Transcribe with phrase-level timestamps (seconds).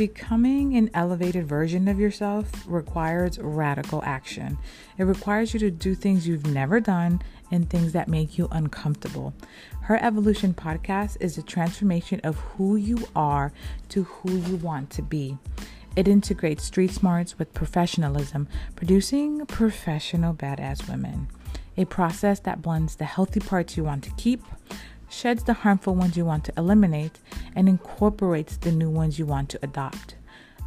[0.00, 4.56] Becoming an elevated version of yourself requires radical action.
[4.96, 7.20] It requires you to do things you've never done
[7.50, 9.34] and things that make you uncomfortable.
[9.82, 13.52] Her Evolution podcast is a transformation of who you are
[13.90, 15.36] to who you want to be.
[15.96, 21.28] It integrates street smarts with professionalism, producing professional badass women.
[21.76, 24.42] A process that blends the healthy parts you want to keep,
[25.10, 27.18] sheds the harmful ones you want to eliminate,
[27.54, 30.14] and incorporates the new ones you want to adopt.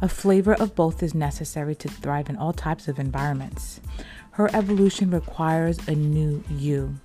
[0.02, 3.80] A flavor of both is necessary to thrive in all types of environments.
[4.32, 6.96] Her evolution requires a new you.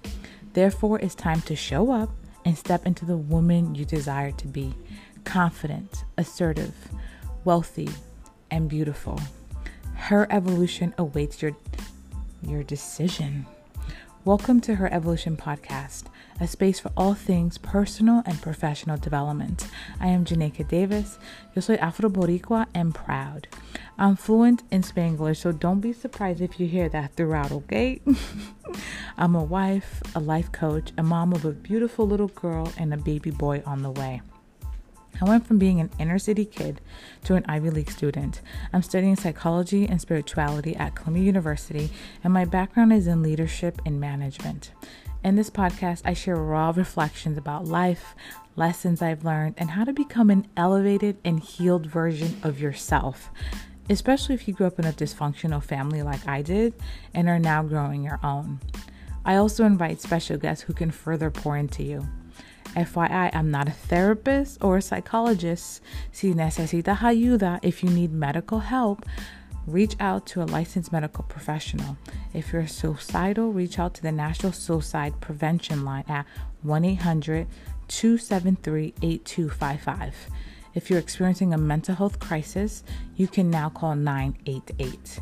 [0.54, 2.10] Therefore, it's time to show up
[2.44, 4.74] and step into the woman you desire to be
[5.24, 6.74] confident, assertive,
[7.46, 7.90] wealthy,
[8.50, 9.20] and beautiful.
[9.94, 11.56] Her evolution awaits your,
[12.42, 13.46] your decision.
[14.26, 16.04] Welcome to Her Evolution Podcast,
[16.42, 19.70] a space for all things personal and professional development.
[19.98, 21.18] I am Janeka Davis.
[21.56, 23.48] Yo soy Afro Boricua and proud.
[23.98, 28.02] I'm fluent in Spanglish, so don't be surprised if you hear that throughout, okay?
[29.18, 32.98] I'm a wife, a life coach, a mom of a beautiful little girl, and a
[32.98, 34.22] baby boy on the way.
[35.22, 36.82] I went from being an inner city kid
[37.26, 38.42] to an Ivy League student.
[38.72, 41.90] I'm studying psychology and spirituality at Columbia University,
[42.24, 44.72] and my background is in leadership and management.
[45.24, 48.16] In this podcast, I share raw reflections about life,
[48.56, 53.30] lessons I've learned, and how to become an elevated and healed version of yourself,
[53.90, 56.74] especially if you grew up in a dysfunctional family like I did
[57.14, 58.62] and are now growing your own.
[59.26, 62.08] I also invite special guests who can further pour into you.
[62.76, 65.82] FYI, I'm not a therapist or a psychologist.
[66.12, 69.06] Si necesitas ayuda, if you need medical help,
[69.66, 71.98] reach out to a licensed medical professional.
[72.34, 76.26] If you're suicidal, reach out to the National Suicide Prevention Line at
[76.64, 77.48] 1 800
[77.88, 80.16] 273 8255.
[80.76, 82.84] If you're experiencing a mental health crisis,
[83.16, 85.20] you can now call 988.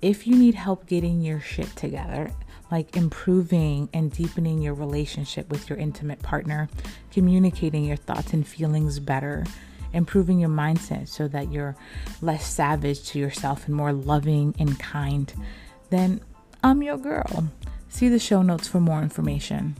[0.00, 2.30] If you need help getting your shit together,
[2.70, 6.68] like improving and deepening your relationship with your intimate partner,
[7.10, 9.44] communicating your thoughts and feelings better,
[9.92, 11.76] improving your mindset so that you're
[12.20, 15.32] less savage to yourself and more loving and kind,
[15.90, 16.20] then
[16.62, 17.48] I'm your girl.
[17.88, 19.76] See the show notes for more information.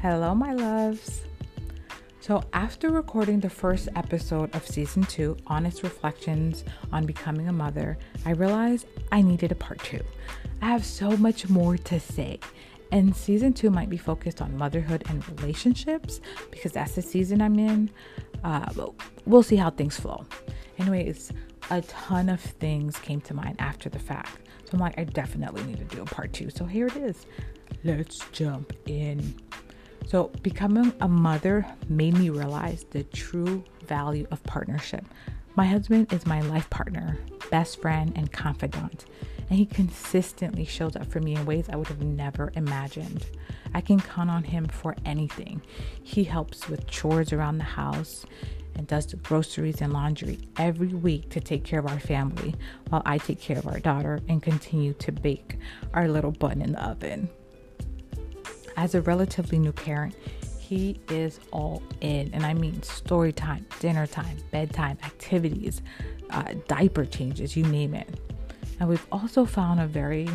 [0.00, 1.20] Hello, my loves.
[2.22, 7.96] So, after recording the first episode of season two, Honest Reflections on Becoming a Mother,
[8.26, 10.02] I realized I needed a part two.
[10.60, 12.38] I have so much more to say.
[12.92, 16.20] And season two might be focused on motherhood and relationships
[16.50, 17.90] because that's the season I'm in.
[18.44, 18.92] Uh, but
[19.24, 20.26] we'll see how things flow.
[20.78, 21.32] Anyways,
[21.70, 24.40] a ton of things came to mind after the fact.
[24.64, 26.50] So I'm like, I definitely need to do a part two.
[26.50, 27.24] So here it is.
[27.82, 29.36] Let's jump in.
[30.06, 35.04] So, becoming a mother made me realize the true value of partnership.
[35.56, 37.18] My husband is my life partner,
[37.50, 39.04] best friend, and confidant,
[39.48, 43.26] and he consistently shows up for me in ways I would have never imagined.
[43.74, 45.62] I can count on him for anything.
[46.02, 48.24] He helps with chores around the house
[48.76, 52.54] and does the groceries and laundry every week to take care of our family
[52.88, 55.58] while I take care of our daughter and continue to bake
[55.94, 57.28] our little bun in the oven
[58.80, 60.14] as a relatively new parent,
[60.58, 62.30] he is all in.
[62.32, 65.82] And I mean story time, dinner time, bedtime, activities,
[66.30, 68.08] uh, diaper changes, you name it.
[68.78, 70.30] And we've also found a very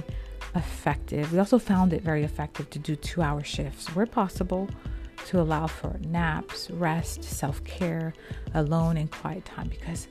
[0.53, 4.69] effective, we also found it very effective to do two hour shifts where possible
[5.25, 8.13] to allow for naps, rest, self care,
[8.53, 10.07] alone, and quiet time because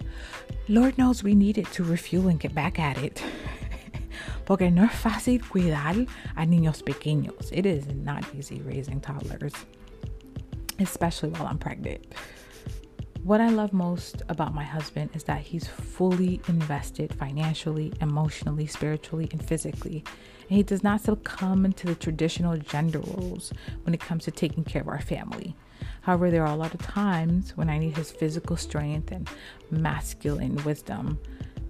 [0.69, 3.23] Lord knows we need it to refuel and get back at it.
[4.45, 6.07] porque no es fácil cuidar
[6.37, 7.51] a niños pequeños.
[7.53, 9.55] It is not easy raising toddlers,
[10.79, 12.15] especially while I'm pregnant.
[13.25, 19.31] What I love most about my husband is that he's fully invested financially, emotionally, spiritually,
[19.33, 20.05] and physically.
[20.51, 23.51] And he does not succumb to the traditional gender roles
[23.85, 25.57] when it comes to taking care of our family.
[26.03, 29.27] However, there are a lot of times when I need his physical strength and
[29.71, 31.19] masculine wisdom.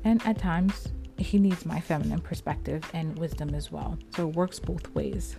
[0.02, 0.88] And at times,
[1.18, 3.98] he needs my feminine perspective and wisdom as well.
[4.16, 5.36] So it works both ways.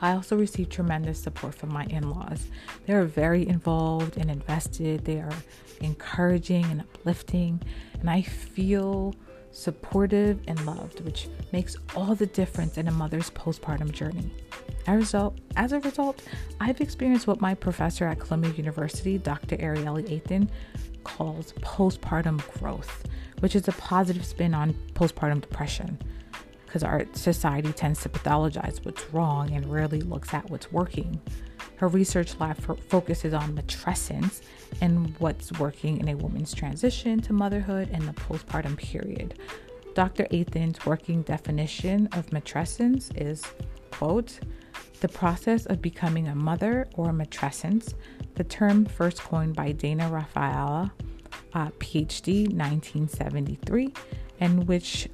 [0.00, 2.48] I also receive tremendous support from my in laws.
[2.86, 5.32] They are very involved and invested, they are
[5.80, 7.62] encouraging and uplifting,
[8.00, 9.14] and I feel
[9.52, 14.32] supportive and loved, which makes all the difference in a mother's postpartum journey.
[14.88, 16.22] As a result, as a result
[16.60, 19.56] I've experienced what my professor at Columbia University, Dr.
[19.58, 20.48] Arielle Athan,
[21.04, 23.04] calls postpartum growth
[23.42, 25.98] which is a positive spin on postpartum depression.
[26.64, 31.20] because our society tends to pathologize what's wrong and rarely looks at what's working.
[31.76, 32.56] Her research lab
[32.88, 34.40] focuses on matrescence
[34.80, 39.38] and what's working in a woman's transition to motherhood and the postpartum period.
[39.94, 40.26] Dr.
[40.32, 43.44] Athan's working definition of matrescence is,
[43.90, 44.40] quote,
[45.00, 47.92] the process of becoming a mother or matrescence,
[48.36, 50.90] the term first coined by Dana Raphael,
[51.54, 53.92] uh, PhD, 1973,
[54.40, 55.08] and which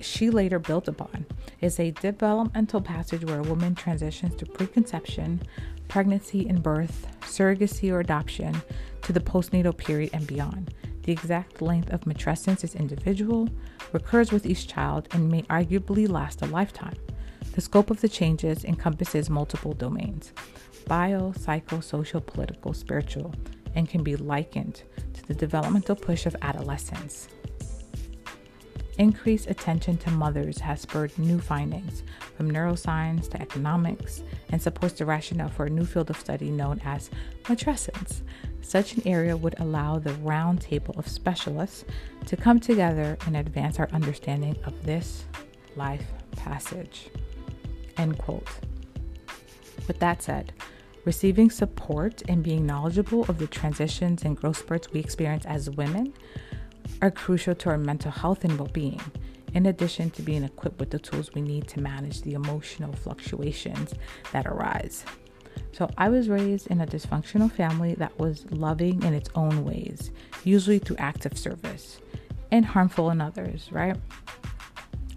[0.00, 1.26] she later built upon,
[1.60, 5.42] is a developmental passage where a woman transitions through preconception,
[5.88, 8.54] pregnancy and birth, surrogacy or adoption,
[9.02, 10.74] to the postnatal period and beyond.
[11.02, 13.48] The exact length of matrescence is individual,
[13.92, 16.96] recurs with each child, and may arguably last a lifetime.
[17.52, 20.32] The scope of the changes encompasses multiple domains
[20.86, 23.34] bio, psycho, social, political, spiritual,
[23.78, 24.82] and can be likened
[25.14, 27.28] to the developmental push of adolescence.
[28.98, 32.02] Increased attention to mothers has spurred new findings
[32.36, 36.80] from neuroscience to economics and supports the rationale for a new field of study known
[36.84, 37.08] as
[37.44, 38.22] matrescence.
[38.62, 41.84] Such an area would allow the round table of specialists
[42.26, 45.24] to come together and advance our understanding of this
[45.76, 47.10] life passage.
[47.96, 48.48] End quote.
[49.86, 50.52] With that said,
[51.08, 56.12] receiving support and being knowledgeable of the transitions and growth spurts we experience as women
[57.00, 59.00] are crucial to our mental health and well being,
[59.54, 63.94] in addition to being equipped with the tools we need to manage the emotional fluctuations
[64.32, 65.06] that arise.
[65.72, 70.10] So, I was raised in a dysfunctional family that was loving in its own ways,
[70.44, 72.00] usually through acts of service,
[72.52, 73.96] and harmful in others, right?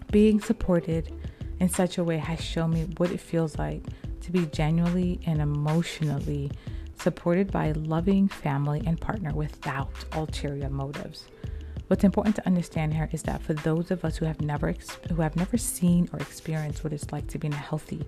[0.10, 1.12] Being supported
[1.60, 3.84] in such a way has shown me what it feels like
[4.22, 6.52] to be genuinely and emotionally
[7.00, 11.26] supported by a loving family and partner without ulterior motives.
[11.88, 14.74] What's important to understand here is that for those of us who have never
[15.10, 18.06] who have never seen or experienced what it's like to be in a healthy,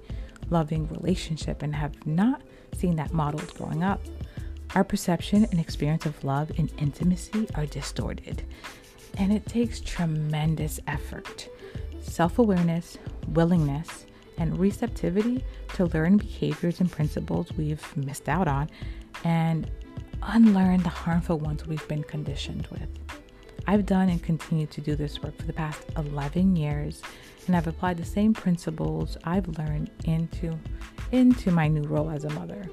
[0.49, 2.41] loving relationship and have not
[2.77, 4.01] seen that modeled growing up,
[4.75, 8.43] our perception and experience of love and intimacy are distorted.
[9.17, 11.49] And it takes tremendous effort,
[11.99, 12.97] self-awareness,
[13.29, 14.05] willingness,
[14.37, 15.43] and receptivity
[15.75, 18.69] to learn behaviors and principles we've missed out on
[19.23, 19.69] and
[20.23, 22.89] unlearn the harmful ones we've been conditioned with.
[23.67, 27.01] I've done and continue to do this work for the past 11 years,
[27.47, 30.57] and I've applied the same principles I've learned into,
[31.11, 32.69] into my new role as a mother.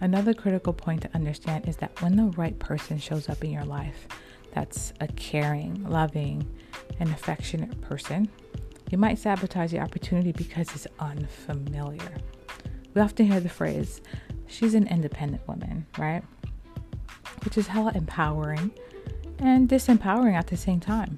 [0.00, 3.64] Another critical point to understand is that when the right person shows up in your
[3.64, 4.06] life,
[4.52, 6.46] that's a caring, loving,
[7.00, 8.28] and affectionate person,
[8.90, 12.16] you might sabotage the opportunity because it's unfamiliar.
[12.94, 14.00] We often hear the phrase,
[14.46, 16.22] she's an independent woman, right?
[17.46, 18.72] which is hella empowering
[19.38, 21.16] and disempowering at the same time.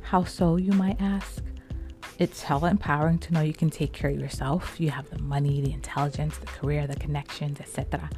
[0.00, 1.42] How so, you might ask?
[2.20, 4.78] It's hella empowering to know you can take care of yourself.
[4.78, 8.08] You have the money, the intelligence, the career, the connections, etc.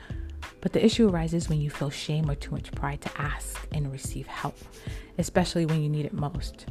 [0.61, 3.90] But the issue arises when you feel shame or too much pride to ask and
[3.90, 4.58] receive help,
[5.17, 6.67] especially when you need it most.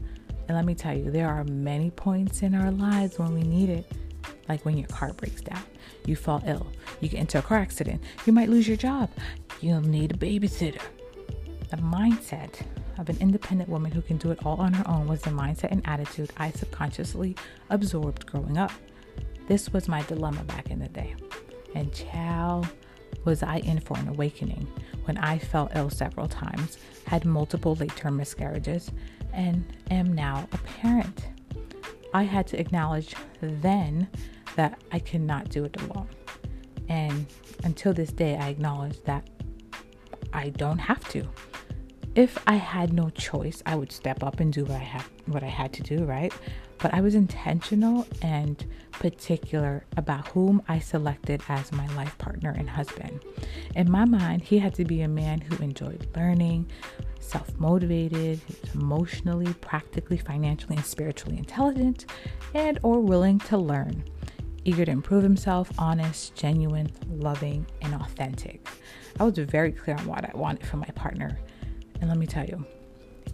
[0.47, 3.69] And let me tell you, there are many points in our lives when we need
[3.69, 3.91] it,
[4.47, 5.63] like when your car breaks down,
[6.05, 6.67] you fall ill,
[7.01, 9.09] you get into a car accident, you might lose your job,
[9.59, 10.81] You'll need a babysitter.
[11.71, 12.61] The mindset
[12.99, 15.71] of an independent woman who can do it all on her own was the mindset
[15.71, 17.35] and attitude I subconsciously
[17.71, 18.71] absorbed growing up.
[19.47, 21.15] This was my dilemma back in the day.
[21.73, 22.63] And chow,
[23.27, 24.65] was I in for an awakening
[25.03, 28.89] when I fell ill several times, had multiple late term miscarriages,
[29.33, 31.27] and am now a parent.
[32.13, 34.07] I had to acknowledge then
[34.55, 36.07] that I could not do it alone.
[36.87, 37.25] And
[37.65, 39.29] until this day, I acknowledge that
[40.31, 41.27] I don't have to.
[42.15, 45.43] If I had no choice, I would step up and do what I have what
[45.43, 46.33] I had to do, right?
[46.79, 52.69] But I was intentional and particular about whom I selected as my life partner and
[52.69, 53.21] husband.
[53.75, 56.69] In my mind, he had to be a man who enjoyed learning,
[57.19, 58.39] self-motivated,
[58.73, 62.05] emotionally, practically, financially, and spiritually intelligent,
[62.53, 64.03] and or willing to learn
[64.67, 68.67] eager to improve himself, honest, genuine, loving, and authentic.
[69.17, 71.39] I was very clear on what I wanted from my partner.
[72.01, 72.65] And let me tell you,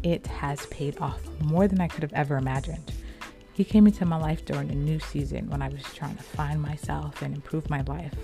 [0.03, 2.93] it has paid off more than I could have ever imagined.
[3.53, 6.59] He came into my life during a new season when I was trying to find
[6.59, 8.15] myself and improve my life.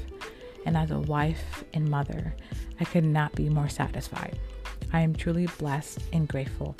[0.65, 2.35] And as a wife and mother,
[2.79, 4.39] I could not be more satisfied.
[4.91, 6.75] I am truly blessed and grateful.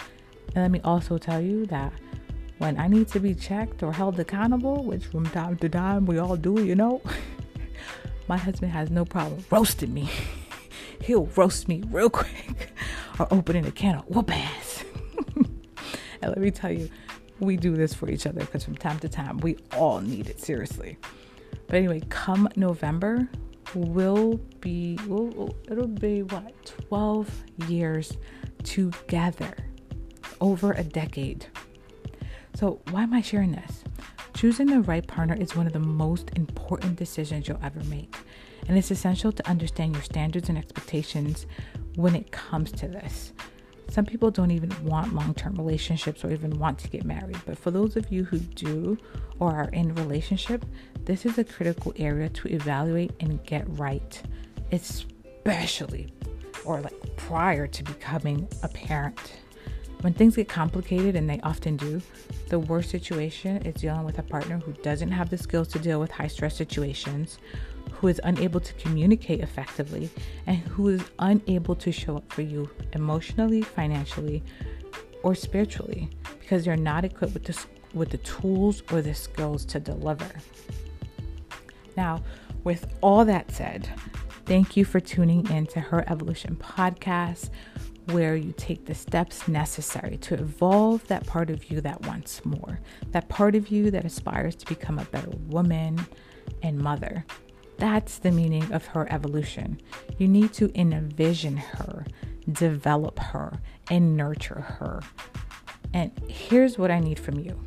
[0.56, 1.94] And let me also tell you that
[2.58, 6.18] when I need to be checked or held accountable, which from time to time we
[6.18, 7.02] all do, you know,
[8.28, 10.10] my husband has no problem roasting me.
[11.04, 12.74] He'll roast me real quick
[13.20, 14.84] or opening a can of whoop ass.
[15.36, 15.48] and
[16.24, 16.90] let me tell you,
[17.40, 20.40] we do this for each other because from time to time we all need it
[20.40, 20.98] seriously.
[21.68, 23.30] But anyway, come November,
[23.74, 27.30] we'll be we'll, it'll be what 12
[27.68, 28.18] years
[28.64, 29.54] together
[30.42, 31.48] over a decade.
[32.56, 33.84] So, why am I sharing this?
[34.34, 38.16] Choosing the right partner is one of the most important decisions you'll ever make.
[38.68, 41.46] And it's essential to understand your standards and expectations
[41.96, 43.34] when it comes to this.
[43.90, 47.38] Some people don't even want long term relationships or even want to get married.
[47.46, 48.98] But for those of you who do
[49.40, 50.66] or are in a relationship,
[51.06, 54.22] this is a critical area to evaluate and get right,
[54.72, 56.14] especially
[56.66, 59.40] or like prior to becoming a parent.
[60.02, 62.02] When things get complicated, and they often do,
[62.48, 66.00] the worst situation is dealing with a partner who doesn't have the skills to deal
[66.00, 67.38] with high stress situations,
[68.00, 70.10] who is unable to communicate effectively,
[70.48, 74.42] and who is unable to show up for you emotionally, financially,
[75.22, 79.82] or spiritually because you're not equipped with the, with the tools or the skills to
[79.82, 80.32] deliver.
[81.98, 82.24] Now,
[82.64, 83.90] with all that said,
[84.46, 87.50] thank you for tuning in to Her Evolution podcast,
[88.06, 92.80] where you take the steps necessary to evolve that part of you that wants more,
[93.12, 96.00] that part of you that aspires to become a better woman
[96.64, 97.26] and mother.
[97.80, 99.82] That's the meaning of her evolution.
[100.18, 102.06] You need to envision her,
[102.52, 105.02] develop her, and nurture her.
[105.94, 107.58] And here's what I need from you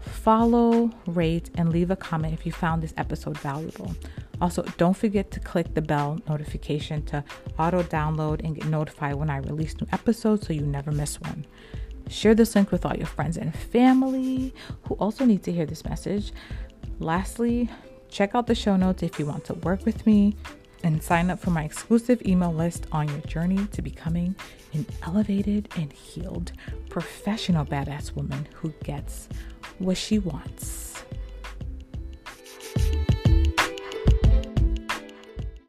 [0.00, 3.94] follow, rate, and leave a comment if you found this episode valuable.
[4.40, 7.24] Also, don't forget to click the bell notification to
[7.58, 11.46] auto download and get notified when I release new episodes so you never miss one.
[12.08, 14.52] Share this link with all your friends and family
[14.84, 16.32] who also need to hear this message.
[16.98, 17.68] Lastly,
[18.10, 20.36] Check out the show notes if you want to work with me
[20.82, 24.34] and sign up for my exclusive email list on your journey to becoming
[24.72, 26.52] an elevated and healed
[26.88, 29.28] professional badass woman who gets
[29.78, 31.02] what she wants.